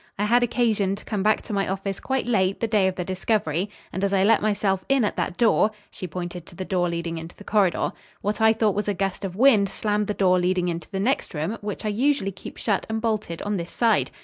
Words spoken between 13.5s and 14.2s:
this side.